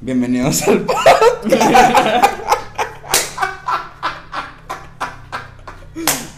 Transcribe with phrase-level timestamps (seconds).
[0.00, 2.28] Bienvenidos al podcast.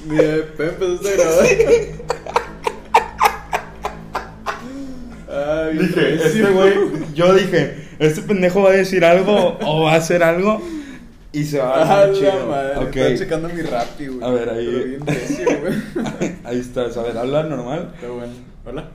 [0.07, 1.47] Mira, empezaste a grabar.
[5.33, 6.75] Ay, Dije, este güey,
[7.15, 10.61] yo dije, este pendejo va a decir algo o va a hacer algo
[11.33, 12.47] y se va a dar chido.
[12.49, 12.77] madre.
[12.79, 12.97] Ok.
[12.97, 14.25] Estaba checando mi Rappi, güey.
[14.29, 14.99] A ver, ahí.
[16.45, 17.93] Ahí estás, a ver, habla normal.
[17.95, 18.33] Está bueno.
[18.65, 18.89] Hola.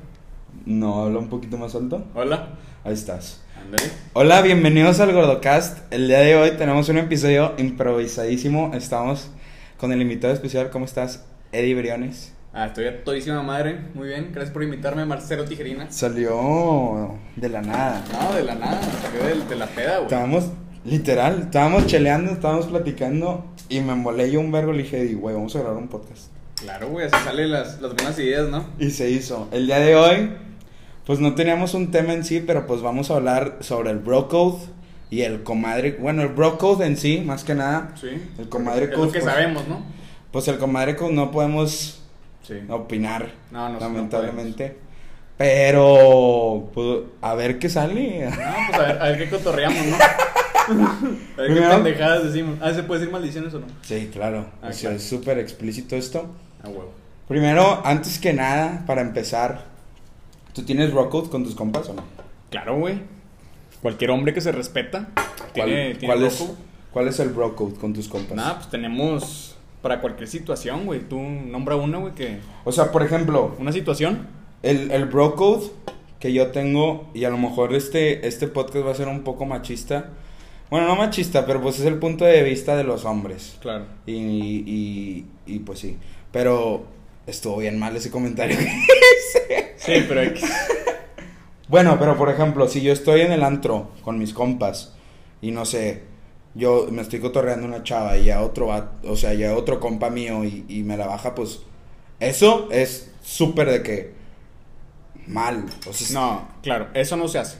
[0.65, 2.03] No, habla un poquito más alto.
[2.13, 2.49] Hola.
[2.83, 3.44] Ahí estás.
[4.13, 5.91] Hola, bienvenidos al Gordocast.
[5.91, 8.71] El día de hoy tenemos un episodio improvisadísimo.
[8.73, 9.29] Estamos
[9.77, 10.69] con el invitado especial.
[10.69, 11.25] ¿Cómo estás?
[11.51, 12.33] Eddie Briones.
[12.53, 13.79] Ah, estoy a todísima madre.
[13.93, 14.29] Muy bien.
[14.31, 15.91] Gracias por invitarme, Marcelo Tijerina.
[15.91, 18.03] Salió de la nada.
[18.11, 18.81] No, de la nada.
[19.01, 20.03] Salió de, de la peda, güey.
[20.05, 20.45] Estábamos,
[20.85, 24.71] literal, estábamos cheleando, estábamos platicando y me embolé yo un vergo.
[24.71, 26.27] Le dije, "Eddie, güey, vamos a grabar un podcast.
[26.55, 27.07] Claro, güey.
[27.07, 28.65] Así salen las, las buenas ideas, ¿no?
[28.79, 29.49] Y se hizo.
[29.51, 30.31] El día de hoy,
[31.05, 34.27] pues no teníamos un tema en sí, pero pues vamos a hablar sobre el bro
[34.27, 34.57] code
[35.09, 35.97] y el comadre.
[35.99, 37.91] Bueno, el bro code en sí, más que nada.
[37.99, 38.09] Sí.
[38.37, 39.11] El comadre Es lo code.
[39.11, 39.83] que pues, sabemos, ¿no?
[40.31, 42.01] Pues el comadre code no podemos
[42.43, 42.55] Sí.
[42.69, 44.77] opinar, No, no, lamentablemente.
[45.37, 48.29] pero, pues, a ver qué sale.
[48.29, 48.35] No,
[48.69, 49.95] pues a ver, a ver qué cotorreamos, ¿no?
[51.37, 52.57] a ver qué pendejadas decimos.
[52.61, 53.67] Ah, ¿se puede decir maldiciones o no?
[53.81, 54.45] Sí, claro.
[54.61, 54.95] Ah, o sea, claro.
[54.97, 56.27] es súper explícito esto.
[56.63, 56.91] Ah, huevo.
[57.27, 59.65] Primero, antes que nada, para empezar,
[60.55, 62.03] ¿tú tienes rock code con tus compas o no?
[62.49, 62.99] Claro, güey.
[63.81, 65.09] Cualquier hombre que se respeta
[65.53, 66.43] ¿Cuál, tiene, tiene cuál es.
[66.91, 68.35] ¿Cuál es el bro code con tus compas?
[68.37, 71.01] Nada, pues tenemos para cualquier situación, güey.
[71.01, 72.39] Tú nombra una, güey, que...
[72.63, 74.27] O sea, por ejemplo, Una situación.
[74.63, 75.65] el, el bro code
[76.19, 79.45] que yo tengo, y a lo mejor este, este podcast va a ser un poco
[79.45, 80.11] machista.
[80.71, 83.57] Bueno, no machista, pero pues es el punto de vista de los hombres.
[83.59, 83.85] Claro.
[84.07, 85.97] Y, y, y pues sí.
[86.31, 86.85] Pero
[87.27, 88.57] estuvo bien mal ese comentario.
[89.85, 90.41] Sí, pero que...
[91.67, 94.93] Bueno, pero por ejemplo, si yo estoy en el antro con mis compas
[95.41, 96.03] y no sé,
[96.53, 98.69] yo me estoy cotorreando una chava y ya otro
[99.03, 101.61] o sea, ya otro compa mío y, y me la baja, pues
[102.19, 104.13] eso es súper de que
[105.27, 105.65] mal.
[105.87, 107.57] O sea, No, claro, eso no se hace.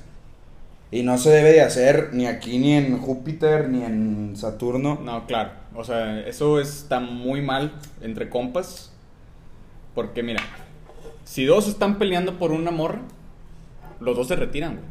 [0.92, 5.00] Y no se debe de hacer ni aquí, ni en Júpiter, ni en Saturno.
[5.04, 5.52] No, claro.
[5.74, 8.92] O sea, eso está muy mal entre compas.
[9.94, 10.42] Porque mira,
[11.26, 13.02] si dos están peleando por una morra,
[14.00, 14.86] los dos se retiran, güey.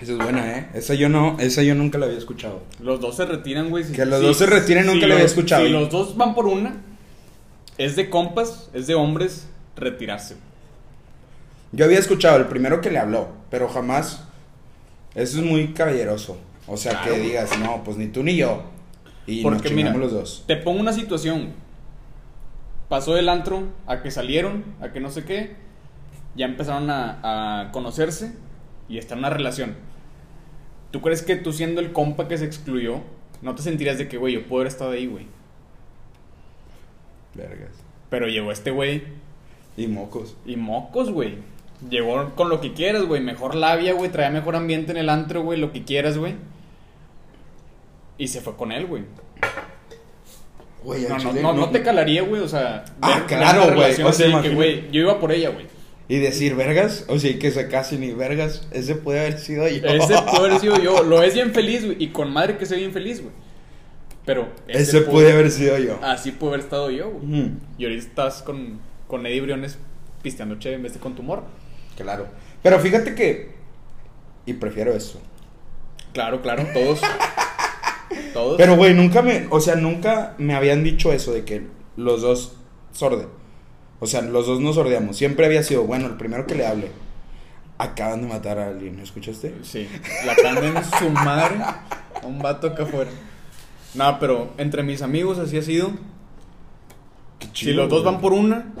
[0.00, 0.68] Esa es buena, ¿eh?
[0.74, 2.62] Esa yo no, esa yo nunca la había escuchado.
[2.80, 3.82] Los dos se retiran, güey.
[3.84, 5.64] Si- Que los si- dos se retiren, nunca lo había los- escuchado.
[5.66, 6.76] Si los dos van por una,
[7.78, 10.36] es de compas, es de hombres retirarse.
[11.72, 14.22] Yo había escuchado el primero que le habló, pero jamás.
[15.16, 16.38] Eso es muy caballeroso.
[16.68, 17.14] O sea, Claro.
[17.14, 18.62] que digas, no, pues ni tú ni yo.
[19.26, 20.44] Y nos Porque mira, chingamos los dos.
[20.46, 21.48] te pongo una situación.
[22.88, 25.56] Pasó del antro a que salieron, a que no sé qué.
[26.34, 28.32] Ya empezaron a, a conocerse
[28.88, 29.76] y están en una relación.
[30.90, 33.00] ¿Tú crees que tú siendo el compa que se excluyó,
[33.42, 35.26] no te sentirías de que, güey, yo puedo haber estado ahí, güey?
[37.34, 37.70] Vergas.
[38.10, 39.02] Pero llegó este güey
[39.76, 40.36] Y mocos.
[40.46, 41.36] y mocos, güey.
[41.90, 43.20] Llegó con lo que quieras, güey.
[43.20, 44.10] Mejor labia, güey.
[44.10, 45.60] Traía mejor ambiente en el antro, güey.
[45.60, 46.34] Lo que quieras, güey.
[48.16, 49.04] Y se fue con él, güey.
[50.88, 52.82] Güey, No, no, no, no te calaría, güey, o sea...
[53.02, 55.66] Ah, claro, güey, o sea, que, güey, yo iba por ella, güey.
[56.08, 59.86] Y decir, vergas, o sea, que se casen y vergas, ese puede haber sido yo.
[59.86, 61.02] Ese puede haber sido yo.
[61.02, 63.34] Lo es bien feliz, güey, y con madre que soy bien feliz, güey.
[64.24, 64.48] Pero...
[64.66, 65.98] Ese puede haber sido yo.
[66.02, 67.50] Así puede haber estado yo, güey.
[67.76, 69.76] Y ahorita estás con, con Eddie Briones
[70.22, 71.42] pisteando chévere en vez de con tu morra.
[71.98, 72.28] Claro.
[72.62, 73.50] Pero fíjate que.
[74.46, 75.20] Y prefiero eso.
[76.14, 77.02] Claro, claro, todos.
[78.38, 78.56] todos.
[78.56, 79.46] Pero, güey, nunca me.
[79.50, 81.66] O sea, nunca me habían dicho eso de que
[81.96, 82.56] los dos
[82.92, 83.28] sorden.
[84.00, 85.16] O sea, los dos nos sordeamos.
[85.16, 86.90] Siempre había sido, bueno, el primero que le hable.
[87.78, 89.54] Acaban de matar a alguien, ¿no escuchaste?
[89.62, 89.88] Sí,
[90.26, 93.10] la canden en su madre a un vato acá afuera.
[93.94, 95.90] No, pero entre mis amigos así ha sido.
[97.38, 98.12] Qué Si chido, los dos güey.
[98.12, 98.72] van por una,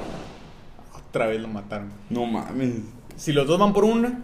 [1.08, 1.92] otra vez lo mataron.
[2.10, 2.74] No mames.
[3.16, 4.20] Si los dos van por una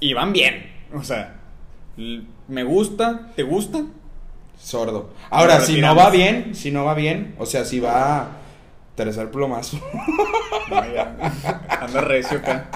[0.00, 1.38] y van bien, o sea,
[2.48, 3.84] me gusta, ¿te gusta?
[4.58, 5.10] Sordo.
[5.30, 8.30] Ahora, si no va bien, si no va bien, o sea, si va
[8.94, 9.78] tercer plomazo.
[10.70, 11.14] No, ya,
[11.82, 12.70] anda recio acá.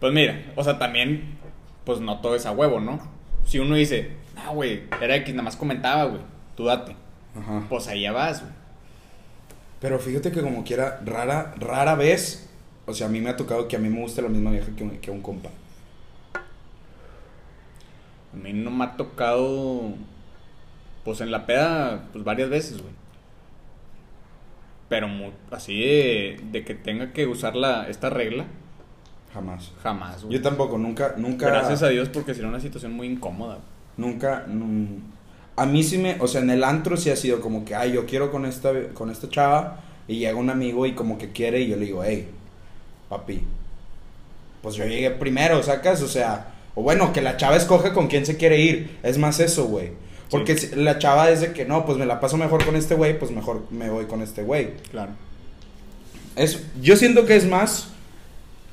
[0.00, 1.38] Pues mira, o sea, también,
[1.84, 2.98] pues no todo es a huevo, ¿no?
[3.44, 6.22] Si uno dice, ah, güey, era X, nada más comentaba, güey,
[6.56, 6.96] tú date.
[7.38, 7.62] Ajá.
[7.68, 8.52] Pues ahí ya vas, güey.
[9.80, 12.48] Pero fíjate que como quiera, rara, rara vez,
[12.86, 14.72] o sea, a mí me ha tocado que a mí me guste la misma vieja
[15.00, 15.50] que un compa.
[18.32, 19.92] A mí no me ha tocado,
[21.04, 22.92] pues en la peda, pues varias veces, güey.
[24.88, 28.46] Pero mu- así de, de que tenga que usar la, esta regla,
[29.34, 29.72] jamás.
[29.82, 30.36] Jamás, güey.
[30.36, 31.46] Yo tampoco, nunca, nunca.
[31.46, 33.58] Gracias a Dios porque sería una situación muy incómoda.
[33.96, 34.46] Nunca.
[34.46, 35.02] nun-
[35.56, 36.16] a mí sí me.
[36.20, 38.70] O sea, en el antro sí ha sido como que, ay, yo quiero con esta,
[38.94, 39.80] con esta chava.
[40.06, 41.60] Y llega un amigo y como que quiere.
[41.60, 42.28] Y yo le digo, hey,
[43.10, 43.42] papi.
[44.62, 46.00] Pues yo llegué primero, ¿sacas?
[46.02, 46.54] O sea.
[46.78, 49.00] O bueno, que la chava escoge con quién se quiere ir.
[49.02, 49.90] Es más eso, güey.
[50.30, 53.18] Porque la chava es de que no, pues me la paso mejor con este güey,
[53.18, 54.76] pues mejor me voy con este güey.
[54.92, 55.10] Claro.
[56.36, 57.88] Es, yo siento que es más.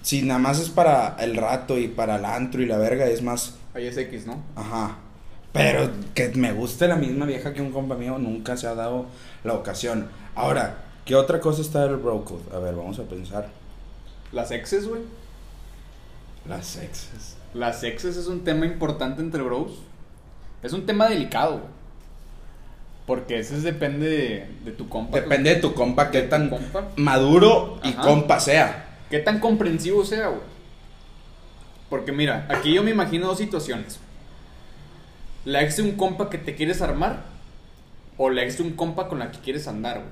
[0.03, 3.23] Si nada más es para el rato y para el antro y la verga, es
[3.23, 3.55] más.
[3.73, 4.43] Ahí es X, ¿no?
[4.55, 4.97] Ajá.
[5.51, 9.07] Pero que me guste la misma vieja que un compa mío, nunca se ha dado
[9.43, 10.09] la ocasión.
[10.35, 12.55] Ahora, ¿qué otra cosa está del bro code?
[12.55, 13.49] A ver, vamos a pensar.
[14.31, 15.01] Las exes, güey.
[16.47, 17.37] Las exes.
[17.53, 19.71] Las exes es un tema importante entre bros.
[20.61, 21.75] Es un tema delicado, güey.
[23.07, 25.19] Porque ese es- depende de, de tu compa.
[25.19, 26.87] Depende de tu compa, qué tan compa.
[26.97, 28.01] maduro y Ajá.
[28.01, 28.97] compa sea.
[29.09, 30.41] Qué tan comprensivo sea, güey.
[31.89, 33.99] Porque mira, aquí yo me imagino dos situaciones.
[35.45, 37.23] La ex de un compa que te quieres armar
[38.17, 40.09] o la ex de un compa con la que quieres andar, güey.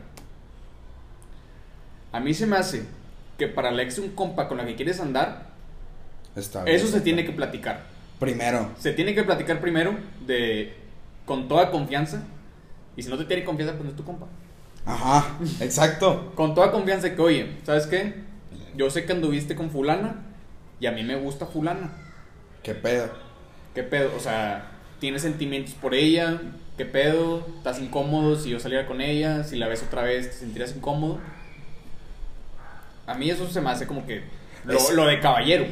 [2.11, 2.85] A mí se me hace
[3.39, 5.47] que para la ex de un compa con la que quieres andar,
[6.35, 7.83] Está bien, eso se tiene que platicar.
[8.19, 8.71] Primero.
[8.79, 9.95] Se tiene que platicar primero
[10.25, 10.73] de
[11.25, 12.23] con toda confianza.
[12.95, 14.27] Y si no te tiene confianza, pues no es tu compa.
[14.85, 16.31] Ajá, exacto.
[16.35, 18.15] Con toda confianza que, oye, ¿sabes qué?
[18.75, 20.15] Yo sé que anduviste con fulana
[20.79, 21.91] y a mí me gusta fulana.
[22.63, 23.09] ¿Qué pedo?
[23.75, 24.11] ¿Qué pedo?
[24.15, 26.39] O sea, ¿tienes sentimientos por ella?
[26.77, 27.45] ¿Qué pedo?
[27.57, 29.43] ¿Estás incómodo si yo saliera con ella?
[29.43, 31.19] Si la ves otra vez, ¿te sentirás incómodo?
[33.05, 34.23] A mí eso se me hace como que
[34.65, 35.65] lo, Es- lo de caballero.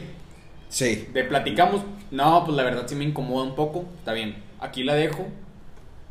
[0.72, 1.08] Sí.
[1.14, 3.86] De platicamos, no, pues la verdad sí me incomoda un poco.
[4.00, 5.28] Está bien, aquí la dejo.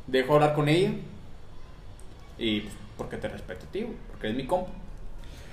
[0.06, 0.92] Dejo hablar con ella.
[2.38, 4.70] Y pues, porque te respeto a ti, güey, porque eres mi compa.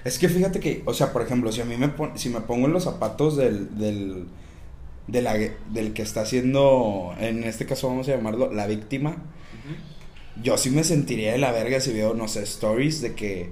[0.03, 2.41] Es que fíjate que, o sea, por ejemplo, si a mí me pon- si me
[2.41, 4.27] pongo en los zapatos del, del,
[5.07, 5.33] de la-
[5.71, 9.17] del que está haciendo, en este caso vamos a llamarlo la víctima,
[10.41, 13.49] yo sí me sentiría de la verga si veo, no sé, stories de que,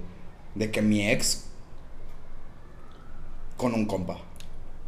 [0.54, 1.46] de que mi ex
[3.56, 4.18] con un compa.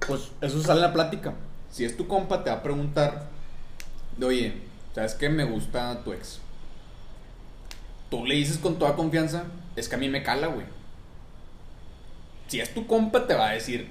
[0.06, 1.34] Pues eso sale en la plática.
[1.70, 3.28] Si es tu compa, te va a preguntar,
[4.16, 4.52] de, oye,
[4.94, 5.28] ¿sabes qué?
[5.28, 6.40] Me gusta tu ex.
[8.10, 9.44] Tú le dices con toda confianza,
[9.76, 10.66] es que a mí me cala, güey.
[12.48, 13.88] Si es tu compa, te va a decir,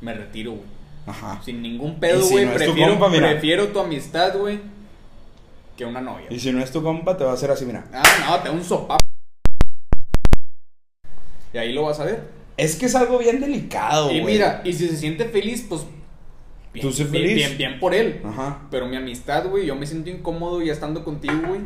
[0.00, 0.74] me retiro, güey.
[1.06, 1.40] Ajá.
[1.44, 2.46] Sin ningún pedo, si güey.
[2.46, 4.60] no es tu prefiero, compa, prefiero tu amistad, güey,
[5.76, 6.26] que una novia.
[6.30, 7.84] Y si no es tu compa, te va a hacer así, mira.
[7.92, 8.98] Ah, no, te da un sopa.
[11.52, 12.43] Y ahí lo vas a ver.
[12.56, 14.34] Es que es algo bien delicado, y güey.
[14.34, 15.82] mira, y si se siente feliz, pues.
[16.72, 17.34] Bien, Tú sé feliz.
[17.34, 18.20] Bien, bien por él.
[18.24, 18.62] Ajá.
[18.70, 21.60] Pero mi amistad, güey, yo me siento incómodo ya estando contigo, güey.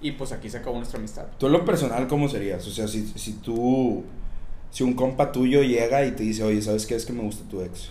[0.00, 1.26] Y pues aquí se acabó nuestra amistad.
[1.38, 2.66] Tú en lo personal, ¿cómo serías?
[2.66, 4.04] O sea, si, si tú,
[4.70, 6.94] si un compa tuyo llega y te dice, oye, ¿sabes qué?
[6.96, 7.90] Es que me gusta tu ex.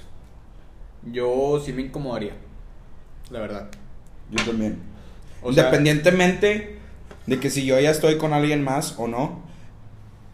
[1.12, 2.34] Yo sí me incomodaría.
[3.32, 3.70] La verdad.
[4.32, 4.80] Yo también.
[5.42, 6.78] O sea- Independientemente
[7.26, 9.43] de que si yo ya estoy con alguien más o no.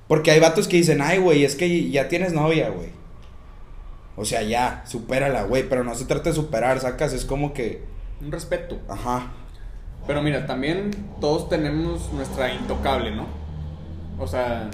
[0.09, 2.89] Porque hay vatos que dicen, ay, güey, es que ya tienes novia, güey.
[4.17, 5.69] O sea, ya, supérala, güey.
[5.69, 7.13] Pero no se trata de superar, sacas.
[7.13, 7.83] Es como que,
[8.19, 8.79] Un respeto.
[8.89, 9.31] ajá.
[10.07, 10.89] Pero mira, también
[11.21, 13.27] todos tenemos nuestra intocable, ¿no?
[14.17, 14.71] O sea,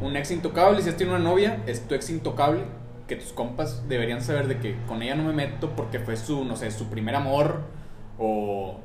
[0.00, 2.62] un ex intocable, si has tenido una novia, es tu ex intocable,
[3.08, 6.44] que tus compas deberían saber de que con ella no me meto porque fue su,
[6.44, 7.62] no sé, su primer amor,
[8.16, 8.78] o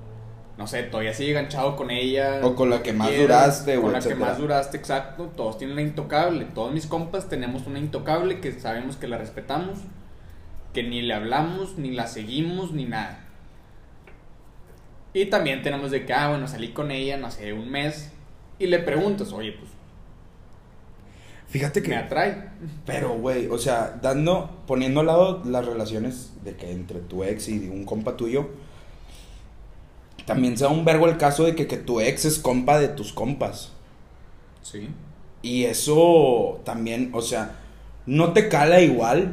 [0.58, 2.40] no sé, todavía sigue enganchado con ella.
[2.44, 5.32] O con la que más quieras, duraste, Con la que más duraste, exacto.
[5.36, 6.46] Todos tienen la intocable.
[6.46, 9.80] Todos mis compas tenemos una intocable que sabemos que la respetamos,
[10.74, 13.24] que ni le hablamos, ni la seguimos, ni nada.
[15.14, 18.12] Y también tenemos de que, ah, bueno, salí con ella, no sé, un mes.
[18.58, 19.70] Y le preguntas, oye, pues,
[21.48, 21.90] Fíjate que...
[21.90, 22.50] me atrae.
[22.86, 27.48] Pero, güey, o sea, dando, poniendo al lado las relaciones de que entre tu ex
[27.48, 28.50] y un compa tuyo,
[30.28, 32.90] también se da un vergo el caso de que, que tu ex es compa de
[32.90, 33.72] tus compas.
[34.62, 34.90] Sí.
[35.42, 37.56] Y eso también, o sea,
[38.06, 39.32] no te cala igual,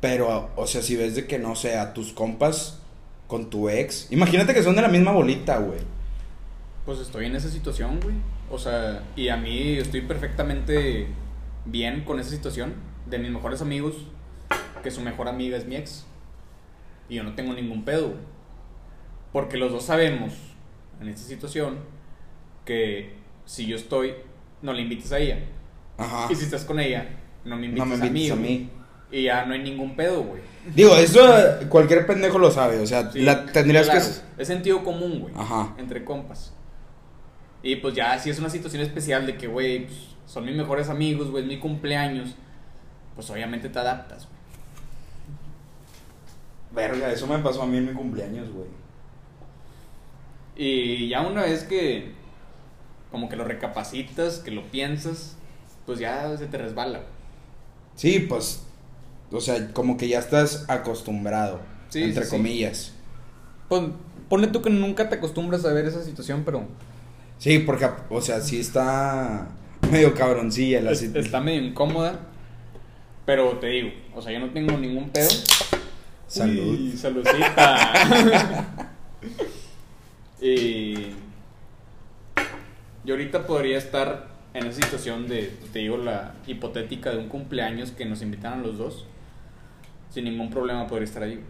[0.00, 2.80] pero, o sea, si ves de que, no sé, a tus compas
[3.26, 5.80] con tu ex, imagínate que son de la misma bolita, güey.
[6.86, 8.14] Pues estoy en esa situación, güey.
[8.50, 11.08] O sea, y a mí estoy perfectamente
[11.66, 12.72] bien con esa situación.
[13.04, 13.94] De mis mejores amigos,
[14.82, 16.06] que su mejor amiga es mi ex.
[17.10, 18.35] Y yo no tengo ningún pedo, güey.
[19.36, 20.32] Porque los dos sabemos,
[20.98, 21.76] en esta situación,
[22.64, 23.12] que
[23.44, 24.14] si yo estoy,
[24.62, 25.40] no le invites a ella.
[25.98, 26.26] Ajá.
[26.32, 27.06] Y si estás con ella,
[27.44, 28.70] no me invites, No me invites a, a mí, mí.
[29.10, 29.20] güey.
[29.20, 30.40] Y ya no hay ningún pedo, güey.
[30.74, 31.20] Digo, eso
[31.68, 34.42] cualquier pendejo lo sabe, o sea, Sí, la, tendrías claro, que...
[34.42, 35.34] Es sentido común, güey.
[35.36, 35.74] Ajá.
[35.76, 36.54] Entre compas.
[37.62, 40.88] Y pues ya, si es una situación especial de que, güey, pues, son mis mejores
[40.88, 42.36] amigos, güey, es mi cumpleaños,
[43.14, 44.28] pues obviamente te adaptas,
[46.74, 46.86] güey.
[46.88, 48.85] Verga, eso me pasó a mí en mi cumpleaños, güey.
[50.56, 52.12] Y ya una vez que
[53.10, 55.36] como que lo recapacitas, que lo piensas,
[55.86, 57.02] pues ya se te resbala.
[57.94, 58.62] Sí, pues,
[59.30, 62.36] o sea, como que ya estás acostumbrado, Sí, entre sí, sí.
[62.36, 62.92] comillas.
[63.68, 63.82] Pues
[64.28, 66.64] ponle tú que nunca te acostumbras a ver esa situación, pero
[67.38, 69.48] Sí, porque, o sea, sí está
[69.90, 71.24] medio cabroncilla la es- situación.
[71.26, 72.18] está medio incómoda.
[73.26, 75.28] Pero te digo, o sea, yo no tengo ningún pedo.
[76.28, 76.78] Salud.
[76.78, 78.68] Uy, saludcita.
[80.40, 80.94] y
[83.04, 87.90] yo ahorita podría estar en esa situación de, te digo, la hipotética de un cumpleaños
[87.92, 89.06] que nos invitaran los dos.
[90.10, 91.40] Sin ningún problema podría estar ahí.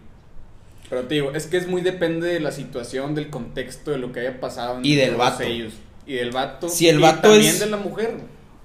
[0.89, 4.11] Pero te digo, es que es muy depende de la situación, del contexto, de lo
[4.11, 4.79] que haya pasado.
[4.83, 5.43] Y del vato.
[5.43, 5.73] ellos.
[6.05, 6.69] Y del vato.
[6.69, 8.15] Si el y vato también es- de la mujer.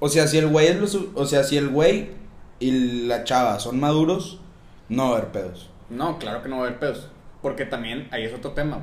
[0.01, 2.11] O sea, si el güey es lo su- o sea, si el güey
[2.59, 4.41] y la chava son maduros,
[4.89, 5.71] no va a haber pedos.
[5.91, 7.09] No, claro que no va a haber pedos.
[7.41, 8.81] Porque también ahí es otro tema.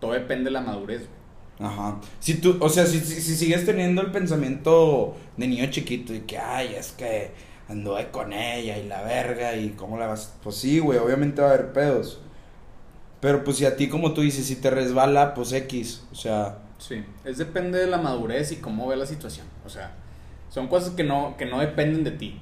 [0.00, 1.00] Todo depende de la madurez.
[1.58, 1.70] güey.
[1.70, 2.00] Ajá.
[2.20, 6.20] Si tú, o sea, si, si, si sigues teniendo el pensamiento de niño chiquito y
[6.20, 7.32] que, ay, es que
[7.68, 10.34] anduve con ella y la verga y cómo la vas.
[10.42, 12.20] Pues sí, güey, obviamente va a haber pedos.
[13.20, 16.04] Pero pues si a ti, como tú dices, si te resbala, pues X.
[16.12, 19.46] O sea, Sí, es depende de la madurez y cómo ve la situación.
[19.66, 19.96] O sea,
[20.48, 22.40] son cosas que no, que no dependen de ti.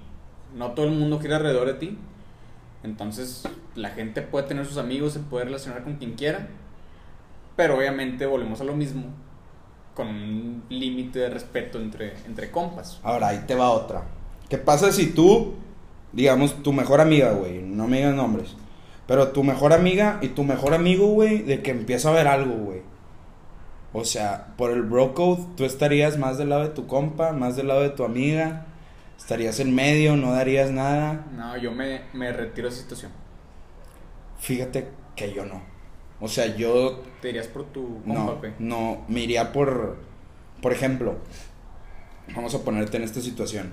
[0.55, 1.99] No todo el mundo gira alrededor de ti.
[2.83, 3.45] Entonces,
[3.75, 6.49] la gente puede tener sus amigos, se puede relacionar con quien quiera.
[7.57, 9.05] Pero obviamente volvemos a lo mismo.
[9.95, 13.01] Con un límite de respeto entre, entre compas.
[13.03, 14.05] ahora ahí te va otra.
[14.49, 15.55] ¿Qué pasa si tú,
[16.13, 18.55] digamos, tu mejor amiga, güey, no me digas nombres,
[19.07, 22.55] pero tu mejor amiga y tu mejor amigo, güey, de que empieza a ver algo,
[22.55, 22.83] güey?
[23.93, 27.57] O sea, por el bro code, tú estarías más del lado de tu compa, más
[27.57, 28.67] del lado de tu amiga,
[29.17, 31.25] estarías en medio, no darías nada.
[31.35, 33.13] No, yo me, me retiro de esa situación.
[34.39, 35.75] Fíjate que yo no.
[36.20, 39.99] O sea, yo Te dirías por tu compa, no, no, me iría por,
[40.62, 41.16] por ejemplo,
[42.35, 43.73] vamos a ponerte en esta situación.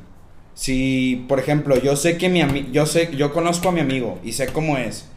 [0.55, 4.19] Si, por ejemplo, yo sé que mi amigo, yo sé, yo conozco a mi amigo
[4.23, 5.07] y sé cómo es.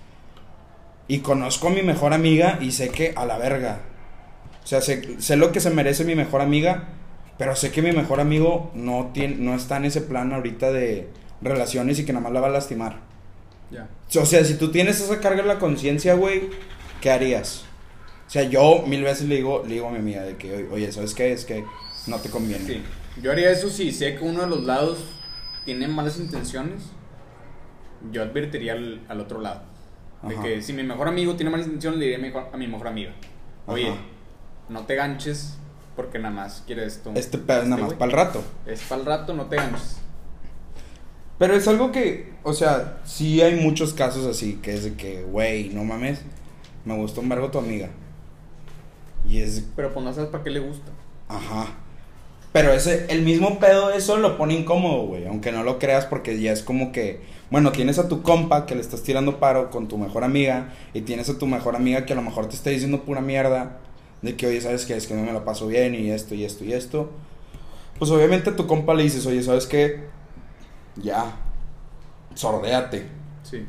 [1.09, 3.81] Y conozco a mi mejor amiga y sé que a la verga.
[4.65, 6.89] O sea, sé, sé lo que se merece mi mejor amiga,
[7.39, 11.09] pero sé que mi mejor amigo no, tiene, no está en ese plan ahorita de
[11.43, 13.01] relaciones y que nada más la va a lastimar.
[13.71, 13.89] Ya.
[14.21, 16.49] O sea, si tú tienes esa carga en la conciencia, güey,
[17.07, 17.63] ¿qué harías?
[18.27, 20.91] O sea, yo mil veces le digo, le digo a mi amiga de que, oye,
[20.91, 21.31] ¿sabes qué?
[21.31, 21.65] Es que
[22.09, 22.65] no te conviene.
[22.67, 22.83] Sí,
[23.23, 24.99] yo haría eso si sé que uno de los lados
[25.65, 26.83] tiene malas intenciones.
[28.11, 29.63] Yo advertiría al, al otro lado.
[30.25, 30.43] De Ajá.
[30.43, 33.13] que si mi mejor amigo tiene malas intenciones, le diría mejor- a mi mejor amiga:
[33.69, 34.01] Oye, Ajá.
[34.69, 35.59] no te ganches
[35.95, 37.13] porque nada más quiere esto.
[37.15, 37.99] Este pedo es nada más güey.
[38.01, 38.43] para el rato.
[38.67, 39.99] Es para el rato, no te ganches.
[41.39, 45.23] Pero es algo que, o sea, sí hay muchos casos así, que es de que,
[45.23, 46.19] güey, no mames,
[46.87, 47.91] me gusta un vergo tu amiga.
[49.29, 50.91] Y es, Pero pues no sabes para qué le gusta.
[51.29, 51.67] ajá.
[52.53, 55.27] Pero ese, el mismo pedo, eso lo pone incómodo, güey.
[55.27, 58.75] Aunque no lo creas, porque ya es como que, bueno, tienes a tu compa que
[58.75, 60.73] le estás tirando paro con tu mejor amiga.
[60.95, 63.81] Y tienes a tu mejor amiga que a lo mejor te está diciendo pura mierda.
[64.23, 64.97] De que, oye, ¿sabes qué?
[64.97, 67.11] Es que no me la paso bien y esto y esto y esto.
[67.99, 70.05] Pues obviamente a tu compa le dices, oye, ¿sabes qué?
[70.97, 71.37] Ya,
[72.35, 73.07] sordéate.
[73.43, 73.67] Sí.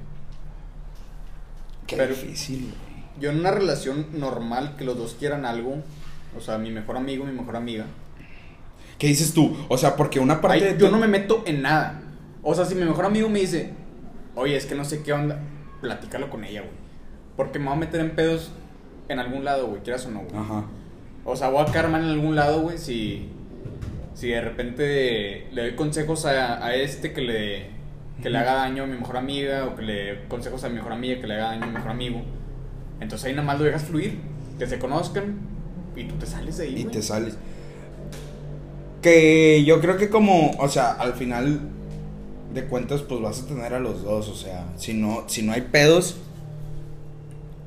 [1.86, 2.87] Qué Pero- difícil, güey.
[3.20, 5.78] Yo en una relación normal que los dos quieran algo,
[6.36, 7.86] o sea, mi mejor amigo, mi mejor amiga.
[8.98, 9.56] ¿Qué dices tú?
[9.70, 12.02] O sea, porque una parte Ay, de yo no me meto en nada.
[12.44, 13.74] O sea, si mi mejor amigo me dice,
[14.36, 15.40] oye, es que no sé qué onda,
[15.82, 16.74] platícalo con ella, güey.
[17.36, 18.52] Porque me voy a meter en pedos
[19.10, 20.36] en algún lado, güey, quieras o no, güey.
[20.36, 20.66] Ajá.
[21.26, 23.30] O sea, voy a quedar mal en algún lado, güey, si,
[24.14, 27.66] si de repente le doy consejos a, a este que le,
[28.22, 30.94] que le haga daño a mi mejor amiga, o que le consejos a mi mejor
[30.94, 32.22] amiga que le haga daño a mi mejor amigo.
[33.00, 34.20] Entonces ahí nada más lo dejas fluir,
[34.58, 35.36] que se conozcan,
[35.96, 36.94] y tú te sales de ahí, Y güey.
[36.96, 37.38] te sales.
[39.02, 41.60] Que yo creo que como, o sea, al final
[42.54, 44.28] de cuentas, pues vas a tener a los dos.
[44.30, 46.18] O sea, si no, si no hay pedos.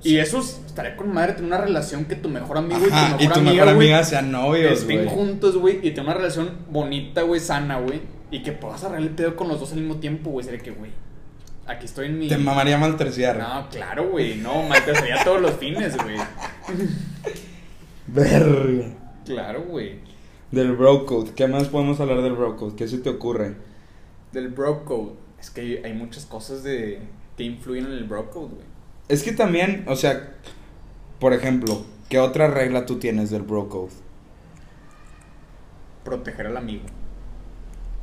[0.03, 3.29] Y eso es- estaría con madre tener una relación que tu mejor amigo Ajá, y
[3.29, 7.39] tu mejor amiga, mejor sean novios, estén juntos, güey, y tener una relación bonita, güey,
[7.39, 10.45] sana, güey, y que puedas arreglar el pedo con los dos al mismo tiempo, güey,
[10.45, 10.91] sería que, güey,
[11.71, 12.29] aquí estoy en mi...
[12.29, 13.39] Te mamaría malterciar.
[13.39, 16.17] No, claro, güey, no, malta sería todos los fines, güey.
[18.07, 18.89] Verga.
[19.25, 20.01] Claro, güey.
[20.51, 21.33] Del bro code.
[21.35, 22.75] ¿Qué más podemos hablar del bro code?
[22.75, 23.55] ¿Qué se te ocurre?
[24.33, 25.13] Del bro code.
[25.41, 27.01] Es que hay, hay muchas cosas de
[27.37, 28.67] que influyen en el bro code, güey.
[29.09, 30.35] Es que también, o sea,
[31.19, 33.93] por ejemplo, ¿qué otra regla tú tienes del bro code?
[36.05, 36.85] Proteger al amigo.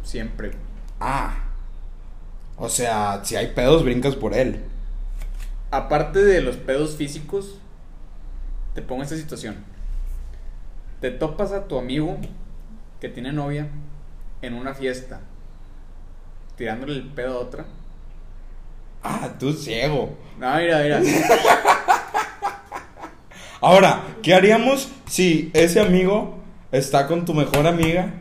[0.03, 0.51] Siempre.
[0.99, 1.46] Ah.
[2.57, 4.63] O sea, si hay pedos, brincas por él.
[5.69, 7.59] aparte de los pedos físicos,
[8.73, 9.55] te pongo esta situación.
[11.01, 12.17] Te topas a tu amigo
[12.99, 13.67] que tiene novia
[14.41, 15.19] en una fiesta,
[16.55, 17.65] tirándole el pedo a otra.
[19.03, 20.17] Ah, tú ciego.
[20.39, 21.01] No, mira, mira.
[23.61, 26.37] Ahora, ¿qué haríamos si ese amigo
[26.71, 28.13] está con tu mejor amiga?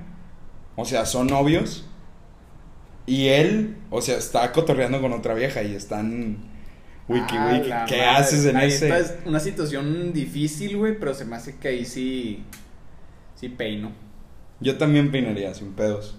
[0.76, 1.87] O sea, son novios.
[3.07, 6.39] Y él, o sea, está cotorreando con otra vieja y están
[7.09, 7.65] wiki Ah, wiki.
[7.69, 8.07] ¿Qué madre.
[8.07, 8.89] haces en Ahí ese?
[8.99, 12.43] es una situación difícil, güey, pero se me hace que ahí sí.
[13.37, 13.93] Sí peino.
[14.61, 16.17] Yo también peinaría sin pedos.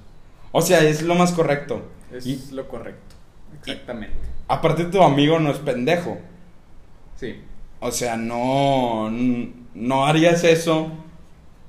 [0.51, 1.85] O sea, es lo más correcto.
[2.13, 3.15] Es Y lo correcto.
[3.59, 4.13] Exactamente.
[4.47, 6.17] aparte tu amigo no es pendejo.
[7.15, 7.35] Sí.
[7.79, 9.09] O sea, no
[9.73, 10.89] no harías eso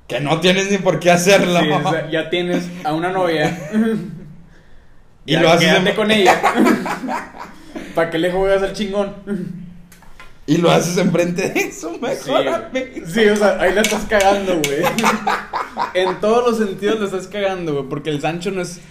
[0.07, 1.59] que no tienes ni por qué hacerlo.
[1.59, 3.69] Sí, o sea, ya tienes a una novia.
[5.29, 6.41] Y Ya lo haces en- con ella.
[7.95, 9.13] ¿Para qué le juegas al chingón?
[10.47, 13.05] Y lo haces enfrente de Sí, mejor amigo.
[13.05, 14.81] Sí, o sea, ahí la estás cagando, güey.
[15.93, 17.85] En todos los sentidos la estás cagando, güey.
[17.87, 18.81] Porque el Sancho no es.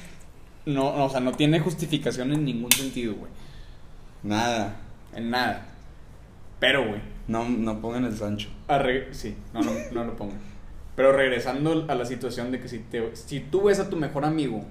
[0.64, 3.30] No, no, o sea, no tiene justificación en ningún sentido, güey.
[4.22, 4.76] Nada.
[5.14, 5.66] En nada.
[6.60, 7.00] Pero, güey.
[7.26, 8.48] No, no pongan el Sancho.
[8.68, 10.34] arre- Sí, no, no, no lo pongo.
[10.94, 14.24] Pero regresando a la situación de que si, te, si tú ves a tu mejor
[14.24, 14.64] amigo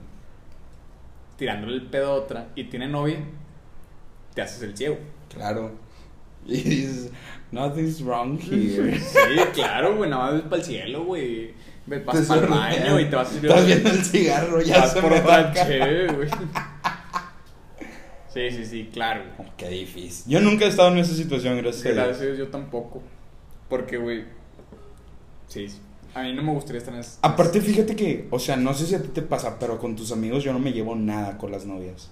[1.37, 3.19] tirándole el pedo a otra y tiene novia,
[4.33, 4.97] te haces el ciego.
[5.33, 5.71] Claro.
[6.47, 7.11] Y dices,
[7.51, 8.97] nothing's wrong here.
[8.99, 11.53] Sí, claro, güey, nada más ves para el cielo, güey.
[11.85, 15.01] Vas para el baño y te vas a Estás viendo el cigarro, ya vas se
[15.01, 16.29] por me otra cheve, güey.
[18.33, 19.23] Sí, sí, sí, claro.
[19.35, 19.49] güey.
[19.49, 20.31] Oh, Qué difícil.
[20.31, 22.07] Yo nunca he estado en esa situación, gracias a Dios.
[22.07, 23.01] Gracias, yo tampoco.
[23.67, 24.25] Porque, güey.
[25.47, 25.79] Sí, sí.
[26.17, 27.01] A mí no me gustaría estar en.
[27.21, 30.11] Aparte, fíjate que, o sea, no sé si a ti te pasa, pero con tus
[30.11, 32.09] amigos yo no me llevo nada con las novias.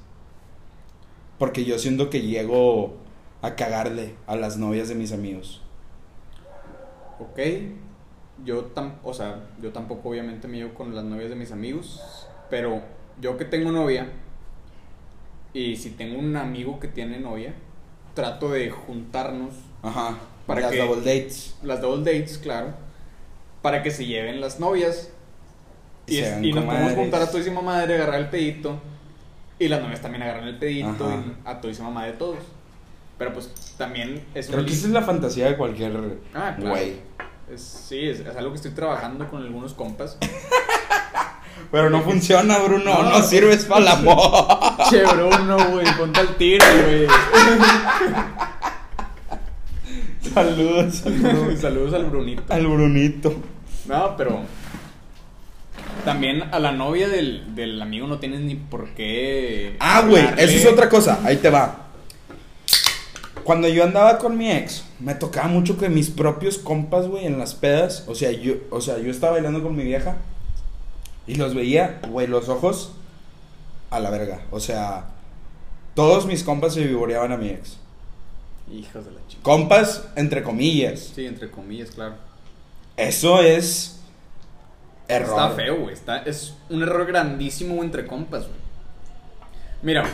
[1.40, 2.98] Porque yo siento que llego
[3.42, 5.64] a cagarle a las novias de mis amigos.
[7.20, 7.40] Ok.
[8.44, 12.28] Yo, tam o sea, yo tampoco obviamente me llevo con las novias de mis amigos.
[12.52, 12.84] Pero
[13.20, 14.08] yo que tengo novia.
[15.52, 17.56] Y si tengo un amigo que tiene novia.
[18.14, 19.56] Trato de juntarnos.
[19.82, 20.16] Ajá.
[20.46, 21.56] Para las que- double dates.
[21.64, 22.85] Las double dates, claro.
[23.66, 25.10] Para que se lleven las novias.
[26.06, 28.80] Y, es- y nos podemos juntar a todísima madre, agarrar el pedito.
[29.58, 31.08] Y las novias también agarran el pedito.
[31.08, 31.16] Ajá.
[31.16, 32.38] Y a todísima madre todos.
[33.18, 35.94] Pero pues también es Creo que esa es la fantasía de cualquier
[36.36, 36.70] Ah, claro.
[36.76, 36.98] güey.
[37.52, 40.16] Es- sí, es, es algo que estoy trabajando con algunos compas.
[41.72, 42.84] Pero no funciona, Bruno.
[43.02, 43.10] No.
[43.18, 44.48] No, sirves para el amor.
[44.92, 47.08] che, Bruno, güey, ponte al tiro, güey.
[50.34, 50.96] Saludos.
[50.98, 51.60] saludos.
[51.62, 52.54] Saludos al Brunito.
[52.54, 53.34] Al Brunito.
[53.88, 54.42] No, pero
[56.04, 59.76] también a la novia del, del amigo no tienes ni por qué.
[59.80, 61.20] Ah, güey, eso es otra cosa.
[61.24, 61.82] Ahí te va.
[63.44, 67.38] Cuando yo andaba con mi ex, me tocaba mucho que mis propios compas, güey, en
[67.38, 70.18] las pedas, o sea, yo, o sea, yo estaba bailando con mi vieja
[71.28, 72.94] y los veía, güey, los ojos
[73.92, 74.42] a la verga.
[74.50, 75.10] O sea,
[75.94, 77.78] todos mis compas se vivoreaban a mi ex.
[78.72, 79.44] Hijos de la chica.
[79.44, 81.12] Compas, entre comillas.
[81.14, 82.16] Sí, entre comillas, claro.
[82.98, 84.00] Eso es
[85.08, 85.30] error.
[85.30, 85.94] Está feo, güey.
[85.94, 88.60] Está, es un error grandísimo entre compas, güey.
[89.82, 90.06] Mira,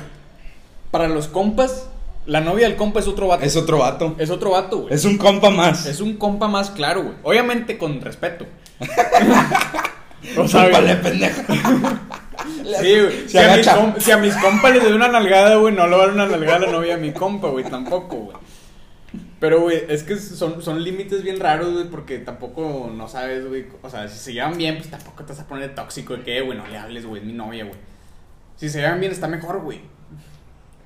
[0.89, 1.87] para los compas,
[2.25, 3.43] la novia del compa es otro vato.
[3.43, 4.15] Es otro vato.
[4.17, 4.93] Es otro vato, güey.
[4.93, 5.85] Es un compa más.
[5.85, 7.15] Es un compa más claro, güey.
[7.23, 8.45] Obviamente con respeto.
[10.37, 11.01] o sea, güey.
[11.01, 11.41] pendejo.
[12.81, 13.27] Sí, güey.
[13.27, 13.67] Si, a mis
[14.03, 16.25] si a mis compas les doy una nalgada, güey, no le voy a dar una
[16.25, 18.37] nalgada a la novia a mi compa, güey, tampoco, güey.
[19.41, 23.65] Pero, güey, es que son, son límites bien raros, güey, porque tampoco no sabes, güey.
[23.81, 26.41] O sea, si se llevan bien, pues tampoco te vas a poner tóxico de que,
[26.41, 27.79] güey, no le hables, güey, es mi novia, güey.
[28.55, 29.81] Si se llevan bien, está mejor, güey.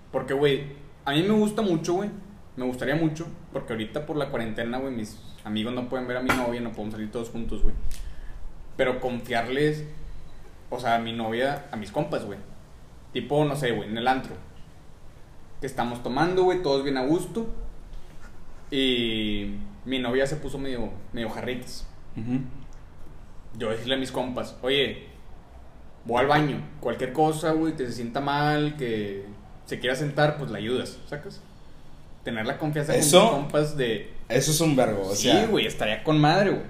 [0.09, 0.67] Porque, güey,
[1.03, 2.09] a mí me gusta mucho, güey.
[2.55, 6.21] Me gustaría mucho, porque ahorita por la cuarentena, güey, mis amigos no pueden ver a
[6.21, 7.75] mi novia, no podemos salir todos juntos, güey.
[8.77, 9.83] Pero confiarles,
[10.69, 12.39] o sea, a mi novia, a mis compas, güey.
[13.11, 14.31] Tipo, no sé, güey, en el antro.
[15.59, 17.49] Que estamos tomando, güey, todos bien a gusto.
[18.71, 21.87] Y mi novia se puso medio, medio jarritas.
[23.57, 25.03] Yo decirle a mis compas, oye,
[26.05, 26.57] voy al baño.
[26.79, 29.25] Cualquier cosa, güey, que se sienta mal, que
[29.65, 31.41] se quiera sentar, pues la ayudas, ¿sacas?
[32.23, 34.11] Tener la confianza Eso- con tus compas de...
[34.27, 35.41] Eso es un vergo, o sea.
[35.41, 36.63] sí, güey, estaría con madre, güey.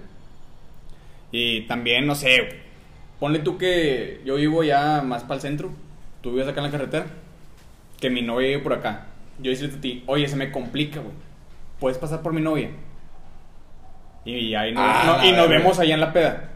[1.32, 2.66] Y también, no sé, güey.
[3.20, 5.72] Ponle tú que yo vivo ya más para el centro.
[6.22, 7.06] Tú vives acá en la carretera.
[8.00, 9.08] Que mi novia vive por acá.
[9.40, 11.14] Yo decirte a ti, oye, se me complica, güey.
[11.86, 12.72] ¿Puedes pasar por mi novia?
[14.26, 16.50] Y ahí nos, Ah, no- y nos vemos allá en la peda.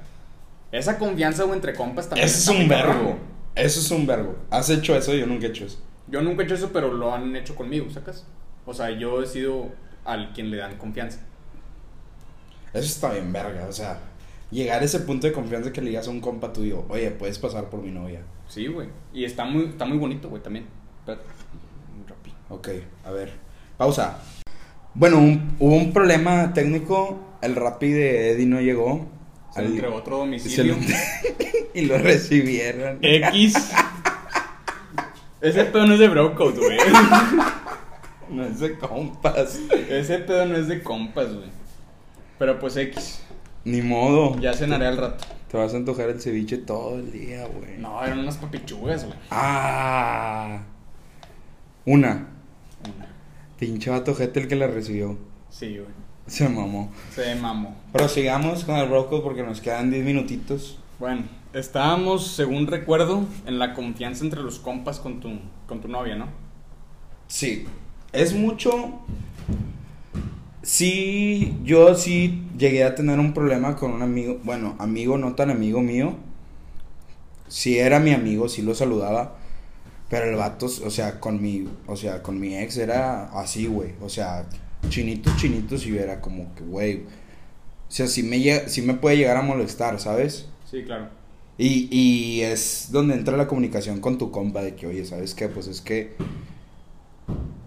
[0.72, 2.26] Esa confianza, güey, entre compas también.
[2.26, 3.16] Eso es un güey.
[3.54, 4.36] Eso es un vergo.
[4.50, 5.14] ¿Has hecho eso?
[5.14, 5.78] Yo nunca he hecho eso.
[6.08, 8.26] Yo nunca he hecho eso, pero lo han hecho conmigo, ¿sacas?
[8.66, 9.68] O sea, yo he sido
[10.04, 11.20] al quien le dan confianza.
[12.74, 14.00] Eso está bien verga, o sea,
[14.50, 17.38] llegar a ese punto de confianza que le digas a un compa tuyo, oye, puedes
[17.38, 18.22] pasar por mi novia.
[18.48, 18.90] Sí, güey.
[19.14, 20.66] Y está muy, está muy bonito, güey, también.
[21.02, 21.24] Espérate.
[22.50, 22.70] Ok,
[23.06, 23.32] a ver,
[23.78, 24.18] pausa.
[25.00, 29.08] Bueno, un- hubo un problema técnico, el Rappi de Eddie no llegó.
[29.54, 30.76] Se Al- le entregó otro domicilio.
[30.76, 30.82] lo-
[31.74, 33.00] y lo recibieron.
[33.02, 33.54] X.
[35.42, 36.78] Ese pedo no es de Brocode, güey.
[38.30, 39.58] No es de compas.
[39.90, 41.48] Ese pedo no es de compas, güey.
[42.38, 43.22] Pero pues X.
[43.66, 44.38] Ni modo.
[44.40, 45.26] Ya cenaré al rato.
[45.50, 47.80] Te vas a antojar el ceviche todo el día, güey.
[47.80, 49.18] No, eran unas papichugas, güey.
[49.32, 50.60] Ah.
[51.86, 52.28] Una.
[52.84, 53.08] Una.
[53.60, 55.18] Pinche vato el que la recibió.
[55.50, 55.90] Sí, güey.
[56.28, 56.92] Se mamó.
[57.14, 57.76] Se mamó.
[57.92, 60.80] Prosigamos con el broco porque nos quedan 10 minutitos.
[61.00, 66.16] Bueno, estábamos, según recuerdo, en la confianza entre los compas con tu, con tu novia,
[66.16, 66.28] ¿no?
[67.28, 67.66] Sí.
[68.14, 69.00] Es mucho.
[70.62, 74.40] Sí, yo sí llegué a tener un problema con un amigo.
[74.44, 76.16] Bueno, amigo, no tan amigo mío.
[77.48, 79.39] Sí era mi amigo, sí lo saludaba.
[80.10, 83.92] Pero el vato, o sea, con mi, o sea, con mi ex era así, güey.
[84.02, 84.46] O sea,
[84.90, 87.04] chinitos, chinitos y era como que, güey.
[87.88, 90.48] O sea, sí me, sí me puede llegar a molestar, ¿sabes?
[90.70, 91.10] Sí, claro.
[91.58, 95.48] Y, y es donde entra la comunicación con tu compa de que, oye, ¿sabes qué?
[95.50, 96.16] Pues es que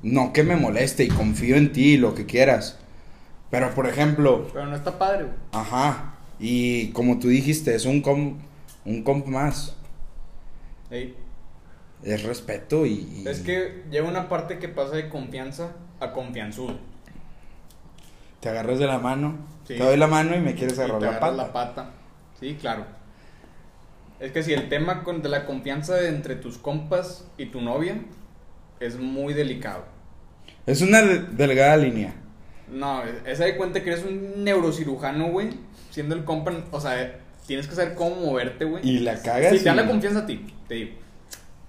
[0.02, 2.78] no que me moleste y confío en ti, lo que quieras.
[3.50, 5.35] Pero, por ejemplo, Pero no está padre, güey.
[5.52, 8.40] ajá, y como tú dijiste, es un comp,
[8.85, 9.76] un comp más.
[10.90, 11.14] Ey,
[12.03, 12.93] Es respeto y...
[12.93, 16.77] y- Es que llega una parte que pasa de confianza a confianzudo.
[18.41, 19.37] Te agarras de la mano,
[19.69, 19.75] Sí.
[19.77, 21.33] te doy la mano y me quieres te agarrar la pata.
[21.37, 21.91] la pata.
[22.41, 22.85] Sí, claro.
[24.19, 27.97] Es que si el tema con, de la confianza entre tus compas y tu novia
[28.81, 29.85] es muy delicado.
[30.67, 32.15] Es una de- delgada línea.
[32.69, 35.51] No, esa de cuenta que eres un neurocirujano, güey.
[35.91, 38.88] Siendo el compa, o sea, tienes que saber cómo moverte, güey.
[38.88, 40.91] Y la cagas Si te dan y- la confianza a ti, te digo.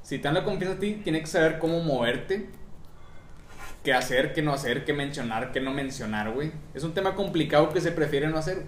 [0.03, 2.49] Si te dan la confianza a ti, tienes que saber cómo moverte.
[3.83, 6.51] Qué hacer, qué no hacer, qué mencionar, qué no mencionar, güey.
[6.73, 8.63] Es un tema complicado que se prefiere no hacer.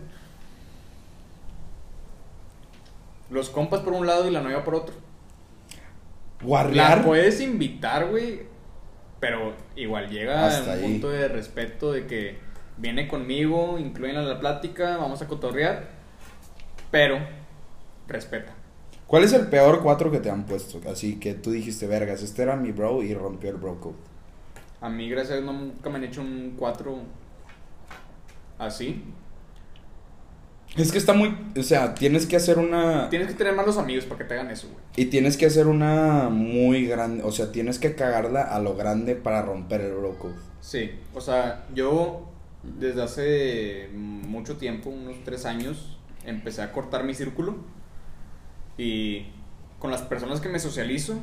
[3.30, 4.96] Los compas por un lado y la novia por otro.
[6.42, 7.04] La Guarrear.
[7.04, 8.42] puedes invitar, güey.
[9.20, 10.92] Pero igual llega Hasta a un ahí.
[10.92, 12.38] punto de respeto de que
[12.78, 15.88] viene conmigo, incluyen a la plática, vamos a cotorrear.
[16.92, 17.20] Pero
[18.08, 18.54] respeta.
[19.08, 20.82] ¿Cuál es el peor cuatro que te han puesto?
[20.90, 23.96] Así que tú dijiste, vergas, este era mi bro y rompió el bro code.
[24.82, 26.98] A mí, gracias a Dios, nunca me han hecho un 4
[28.60, 29.04] así.
[30.76, 34.04] Es que está muy, o sea, tienes que hacer una Tienes que tener malos amigos
[34.06, 34.80] para que te hagan eso, güey.
[34.98, 39.16] y tienes que hacer una muy grande, o sea, tienes que cagarla a lo grande
[39.16, 40.36] para romper el bro code.
[40.60, 42.28] Sí, o sea, yo
[42.64, 47.56] desde hace mucho tiempo, unos tres años, empecé a cortar mi círculo
[48.78, 49.28] y
[49.80, 51.16] con las personas que me socializo,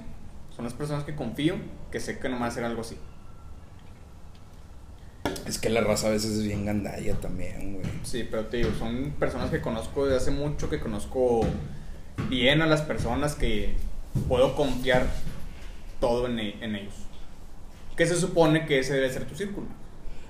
[0.55, 1.57] son las personas que confío,
[1.91, 2.97] que sé que no me van a hacer algo así.
[5.47, 7.87] Es que la raza a veces es bien gandalla también, güey.
[8.05, 11.41] Sí, pero te digo, son personas que conozco desde hace mucho, que conozco
[12.29, 13.75] bien a las personas que
[14.29, 15.07] puedo confiar
[16.01, 16.95] todo en, e- en ellos.
[17.97, 19.67] Que se supone que ese debe ser tu círculo.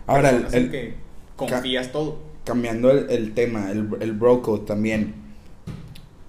[0.07, 0.95] Ahora, el, en el- que
[1.37, 2.19] confías todo.
[2.45, 5.15] cambiando el, el tema, el, el bro code también.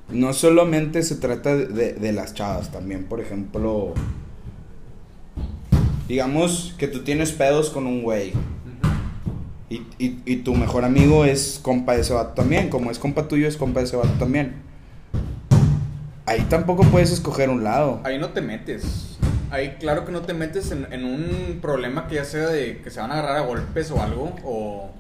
[0.09, 3.93] No solamente se trata de, de las chavas, también, por ejemplo,
[6.07, 8.33] digamos que tú tienes pedos con un güey.
[9.69, 12.69] Y, y, tu mejor amigo es compa de ese vato también.
[12.69, 14.53] Como es compa tuyo, es compa de ese vato también.
[16.27, 17.99] Ahí tampoco puedes escoger un lado.
[18.03, 19.17] Ahí no te metes.
[19.49, 22.91] Ahí claro que no te metes en, en un problema que ya sea de que
[22.91, 24.35] se van a agarrar a golpes o algo.
[24.43, 24.91] O,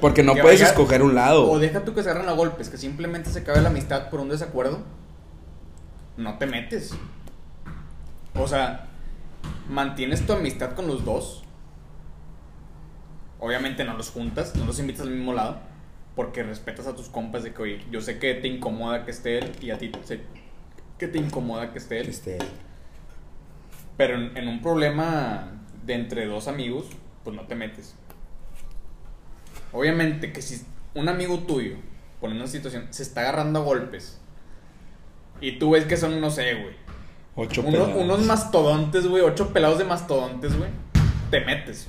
[0.00, 1.50] Porque no que puedes vaya- escoger un lado.
[1.50, 4.20] o deja tú que se agarren a golpes, que simplemente se acabe la amistad por
[4.20, 4.80] un desacuerdo.
[6.16, 6.94] No te metes.
[8.34, 8.86] O sea,
[9.68, 11.42] mantienes tu amistad con los dos.
[13.40, 15.58] Obviamente no los juntas, no los invitas al mismo lado.
[16.16, 19.38] Porque respetas a tus compas de que, oye, yo sé que te incomoda que esté
[19.38, 20.20] él y a ti sé
[20.98, 22.08] que te incomoda que esté él.
[22.08, 22.38] Este,
[23.96, 25.48] Pero en, en un problema
[25.84, 26.86] de entre dos amigos,
[27.24, 27.96] pues no te metes.
[29.74, 30.62] Obviamente que si
[30.94, 31.74] un amigo tuyo,
[32.20, 34.18] poniendo una situación, se está agarrando a golpes
[35.40, 36.74] y tú ves que son, no sé, güey,
[37.36, 37.96] ocho uno- pelados.
[37.96, 40.70] unos mastodontes, güey, ocho pelados de mastodontes, güey,
[41.30, 41.88] te metes.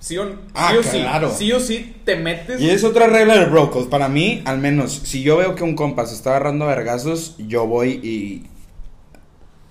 [0.00, 1.30] Sí o, Ah, sí, o claro.
[1.30, 2.60] sí, sí o sí te metes.
[2.60, 3.86] Y es otra regla del bro code.
[3.88, 7.36] Para mí, al menos, si yo veo que un compa se está agarrando a vergazos,
[7.38, 8.46] yo voy y.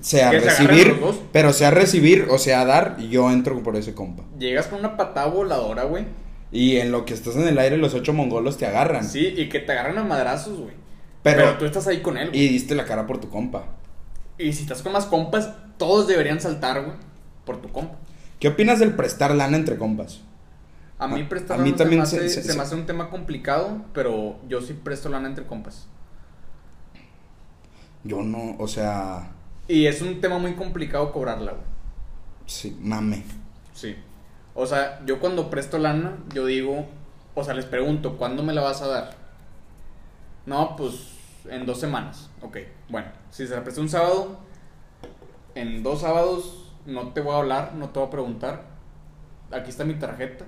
[0.01, 1.17] sea Que se recibir, dos.
[1.31, 4.23] pero sea recibir o sea dar, yo entro por ese compa.
[4.39, 6.05] Llegas con una patada voladora, güey.
[6.53, 9.03] Y en lo que estás en el aire, los ocho mongolos te agarran.
[9.03, 10.75] Sí, y que te agarran a madrazos, güey.
[11.23, 12.41] Pero- Pero, tú estás ahí con él, güey.
[12.41, 13.65] Y diste la cara por tu compa.
[14.37, 14.53] Y...
[14.53, 16.95] si estás con más compas, todos deberían saltar, güey,
[17.45, 17.95] por tu compa.
[18.39, 20.21] ¿Qué opinas del prestar lana entre compas?
[20.99, 22.63] A mí prestar a mí lana también se, me se- hace, se- se se- me
[22.63, 25.87] hace un tema complicado, pero yo sí presto lana entre compas.
[28.03, 29.31] Yo no, o sea,
[29.67, 31.63] Y es un tema muy complicado cobrarla, güey.
[32.45, 33.23] sí, mame.
[33.73, 33.95] Sí.
[34.55, 36.85] O sea, yo cuando presto lana, yo digo,
[37.35, 39.15] o sea, les pregunto, ¿cuándo me la vas a dar?
[40.45, 41.13] No, pues
[41.49, 42.29] en dos semanas.
[42.41, 42.57] Ok,
[42.89, 44.37] bueno, si se la presto un sábado,
[45.55, 48.63] en dos sábados no te voy a hablar, no te voy a preguntar.
[49.51, 50.45] Aquí está mi tarjeta.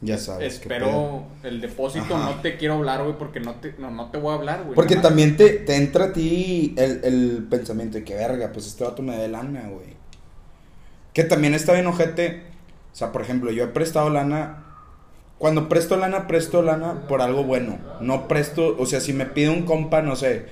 [0.00, 0.54] Ya sabes.
[0.54, 2.30] Espero el depósito, Ajá.
[2.30, 4.74] no te quiero hablar, güey, porque no te, no, no te voy a hablar, güey.
[4.74, 8.66] Porque nada también te, te entra a ti el, el pensamiento de que verga, pues
[8.66, 9.96] este vato me dé lana, güey.
[11.14, 12.55] Que también está bien ojete.
[12.96, 14.64] O sea, por ejemplo, yo he prestado lana.
[15.36, 17.76] Cuando presto lana, presto lana por algo bueno.
[18.00, 20.46] No presto, o sea, si me pide un compa, no sé.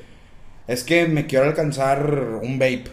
[0.68, 2.84] Es que me quiero alcanzar un vape.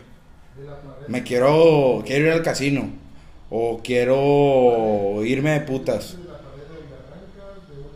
[1.10, 2.92] Me quiero, quiero ir al casino.
[3.50, 6.16] O quiero irme de putas.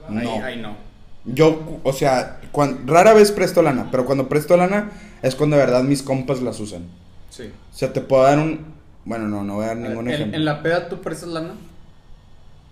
[0.09, 0.43] No.
[0.43, 0.75] ahí no.
[1.23, 2.41] Yo, o sea,
[2.85, 4.91] rara vez presto lana, pero cuando presto lana
[5.21, 6.83] es cuando de verdad mis compas las usan.
[7.29, 7.43] Sí.
[7.71, 8.74] O sea, te puedo dar un...
[9.05, 10.35] Bueno, no, no voy a dar En, ningún ejemplo.
[10.35, 11.53] en la peda tú prestas lana.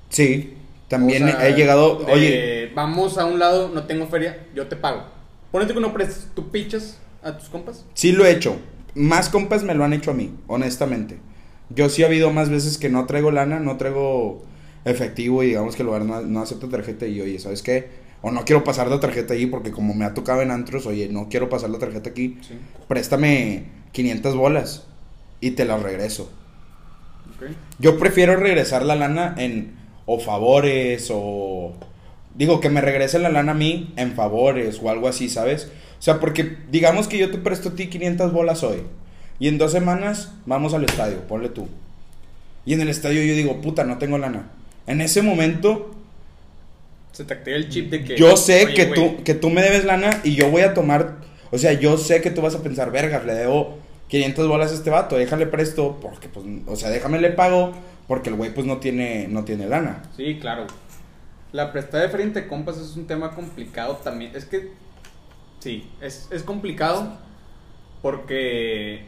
[0.09, 0.53] Sí,
[0.87, 1.99] también O sea, he llegado...
[1.99, 5.03] de, Oye, Vamos a un lado, no tengo feria, yo te pago.
[5.51, 7.85] Ponete que no prestes, tú pichas a tus compas.
[7.93, 8.57] sí lo he hecho.
[8.95, 11.17] Más compas me lo han hecho a mí, honestamente.
[11.69, 14.43] Yo sí ha habido más veces que no traigo lana, no traigo
[14.85, 17.89] efectivo y digamos que el lugar no, no acepta tarjeta y oye, ¿sabes qué?
[18.21, 21.09] O no quiero pasar la tarjeta allí porque como me ha tocado en antros, oye,
[21.09, 22.37] no quiero pasar la tarjeta aquí.
[22.41, 22.53] Sí.
[22.87, 24.87] Préstame 500 bolas
[25.43, 26.31] y te las regreso.
[27.77, 29.73] Yo prefiero regresar la lana en
[30.05, 31.73] o favores o
[32.35, 35.69] digo que me regrese la lana a mí en favores o algo así, ¿sabes?
[35.99, 38.83] O sea, porque digamos que yo te presto a ti 500 bolas hoy
[39.37, 41.67] y en dos semanas vamos al estadio, ponle tú.
[42.65, 44.49] Y en el estadio yo digo, puta, no tengo lana.
[44.87, 45.93] En ese momento
[47.11, 48.15] Se te activa el chip de que.
[48.15, 50.73] yo sé oye, que güey, tú que tú me debes lana y yo voy a
[50.73, 51.17] tomar,
[51.51, 54.75] o sea, yo sé que tú vas a pensar, vergas, le debo 500 bolas a
[54.75, 57.73] este vato, déjale presto porque pues, o sea, déjame le pago
[58.07, 60.03] porque el güey pues no tiene no tiene lana.
[60.15, 60.67] Sí, claro.
[61.51, 64.35] La prestada de frente compas es un tema complicado también.
[64.35, 64.71] Es que.
[65.57, 67.17] Sí, es, es complicado
[68.03, 69.07] porque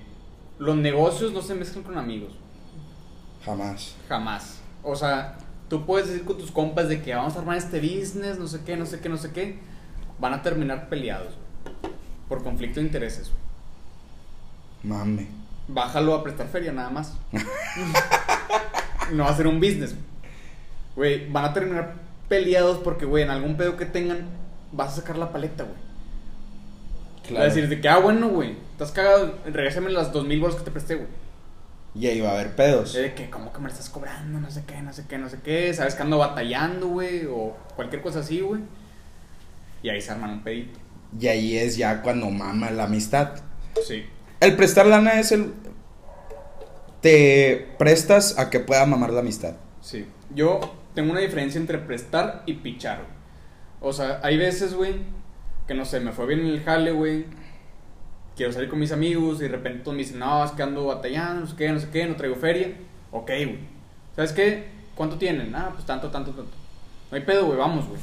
[0.57, 2.33] los negocios no se mezclan con amigos.
[3.43, 3.95] Jamás.
[4.09, 4.59] Jamás.
[4.81, 5.37] O sea,
[5.69, 8.61] tú puedes decir con tus compas de que vamos a armar este business, no sé
[8.65, 9.59] qué, no sé qué, no sé qué.
[10.17, 11.35] Van a terminar peleados.
[12.27, 13.31] Por conflicto de intereses.
[14.85, 15.27] Mame.
[15.67, 17.13] Bájalo a prestar feria nada más.
[19.11, 19.95] no va a ser un business.
[20.95, 21.95] Güey, van a terminar
[22.29, 24.27] peleados porque, güey, en algún pedo que tengan,
[24.71, 27.35] vas a sacar la paleta, güey.
[27.35, 30.55] Va a decir de que, ah, bueno, güey, estás cagado, regrésame las dos mil bolas
[30.57, 31.07] que te presté, güey.
[31.95, 32.93] Y ahí va a haber pedos.
[32.95, 34.39] Eh, De que, ¿cómo que me estás cobrando?
[34.39, 35.73] No sé qué, no sé qué, no sé qué.
[35.73, 38.61] Sabes que ando batallando, güey, o cualquier cosa así, güey.
[39.81, 40.79] Y ahí se arman un pedito.
[41.17, 43.35] Y ahí es ya cuando mama la amistad.
[43.87, 44.05] Sí.
[44.39, 45.53] El prestar lana es el
[47.05, 49.53] te prestas a que pueda mamar la amistad.
[49.79, 50.07] Sí.
[50.33, 50.59] Yo
[50.95, 53.15] tengo una diferencia entre prestar y pichar, güey.
[53.79, 54.95] O sea, hay veces, güey,
[55.67, 57.25] que no sé, me fue bien en el jale, güey.
[58.35, 60.87] Quiero salir con mis amigos y de repente todos me dicen, no, es que ando
[60.87, 62.73] batallando, no sé qué, no sé qué, no traigo feria.
[63.11, 63.59] Ok, güey.
[64.15, 64.65] ¿Sabes qué?
[64.95, 65.53] ¿Cuánto tienen?
[65.53, 66.51] Ah, pues tanto, tanto, tanto.
[67.11, 68.01] No hay pedo, güey, vamos, güey.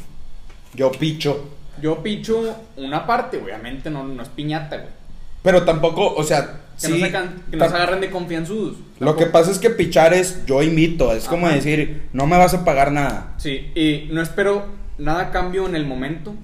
[0.75, 1.51] Yo picho.
[1.81, 5.02] Yo picho una parte, obviamente no, no es piñata, güey.
[5.43, 8.77] Pero tampoco, o sea, Que, sí, no, se can- que agarren de confianzudos.
[9.01, 12.55] Lo que pasa es que pichar es yo invito, es como decir, no me vas
[12.55, 13.35] a pagar nada.
[13.39, 14.67] Sí, y no espero
[14.99, 16.35] nada cambio en el momento.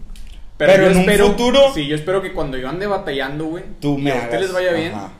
[0.56, 3.44] Pero, Pero yo en un espero, futuro- Sí, yo espero que cuando yo ande batallando,
[3.44, 3.62] güey.
[3.80, 4.24] Tú me a hagas.
[4.24, 4.92] ustedes les vaya bien.
[4.94, 5.10] Ajá.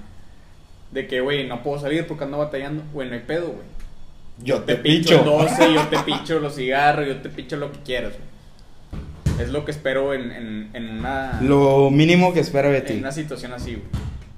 [0.90, 2.82] De que, güey, no puedo salir porque ando batallando.
[2.92, 3.66] Güey, no hay pedo, güey.
[4.42, 5.18] Yo te, picho picho.
[5.20, 8.27] el 12, yo te picho los cigarros, yo te picho lo que quieras, güey.
[9.38, 12.92] Es lo que espero en, en, en una, Lo mínimo que espero de en ti.
[12.94, 13.87] una situación así, güey.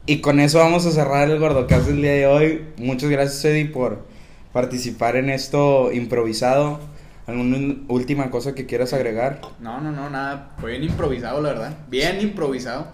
[0.07, 2.65] Y con eso vamos a cerrar el Gordocast del día de hoy.
[2.79, 4.05] Muchas gracias, Eddie, por
[4.53, 6.81] participar en esto improvisado.
[7.27, 9.41] ¿Alguna última cosa que quieras agregar?
[9.61, 10.51] No, no, no, nada.
[10.61, 11.79] Fue bien improvisado, la verdad.
[11.89, 12.89] Bien improvisado.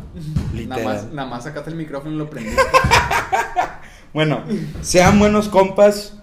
[0.52, 0.68] Literal.
[0.84, 2.60] Nada más, nada más sacaste el micrófono y lo prendiste.
[4.12, 4.44] Bueno,
[4.80, 6.16] sean buenos compas.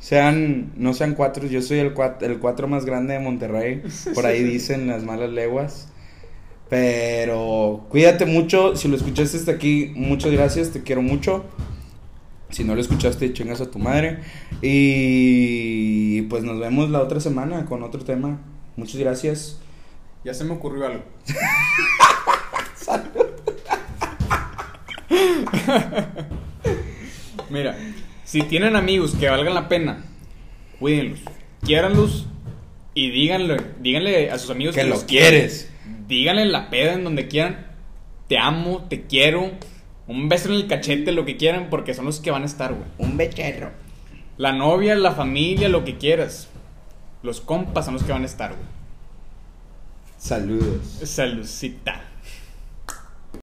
[0.00, 3.82] Sean, no sean cuatro, yo soy el cuatro, el cuatro más grande de Monterrey.
[4.14, 5.88] Por ahí dicen las malas leguas.
[6.70, 8.76] Pero cuídate mucho.
[8.76, 10.70] Si lo escuchaste hasta aquí, muchas gracias.
[10.70, 11.44] Te quiero mucho.
[12.48, 14.20] Si no lo escuchaste, chingas a tu madre.
[14.62, 18.40] Y pues nos vemos la otra semana con otro tema.
[18.76, 19.58] Muchas gracias.
[20.24, 21.02] Ya se me ocurrió algo.
[27.50, 27.76] Mira,
[28.30, 30.04] si tienen amigos que valgan la pena,
[30.78, 31.18] cuídenlos,
[31.64, 32.28] quiéranlos
[32.94, 35.68] y díganle, díganle a sus amigos Que los lo quieres.
[36.06, 37.66] Díganle en la peda en donde quieran.
[38.28, 39.50] Te amo, te quiero.
[40.06, 42.72] Un beso en el cachete, lo que quieran, porque son los que van a estar,
[42.72, 42.86] güey.
[42.98, 43.72] Un becerro.
[44.36, 46.48] La novia, la familia, lo que quieras.
[47.24, 48.62] Los compas son los que van a estar, güey.
[50.18, 51.00] Saludos.
[51.02, 52.04] Saludcita.